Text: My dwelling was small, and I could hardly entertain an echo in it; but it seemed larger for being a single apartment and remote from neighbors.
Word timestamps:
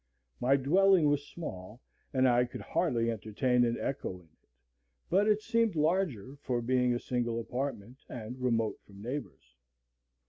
My 0.39 0.55
dwelling 0.55 1.07
was 1.09 1.27
small, 1.27 1.79
and 2.11 2.27
I 2.27 2.45
could 2.45 2.61
hardly 2.61 3.11
entertain 3.11 3.63
an 3.63 3.77
echo 3.79 4.15
in 4.15 4.29
it; 4.41 4.47
but 5.11 5.27
it 5.27 5.43
seemed 5.43 5.75
larger 5.75 6.37
for 6.41 6.59
being 6.59 6.95
a 6.95 6.99
single 6.99 7.39
apartment 7.39 7.99
and 8.09 8.35
remote 8.41 8.79
from 8.83 9.03
neighbors. 9.03 9.53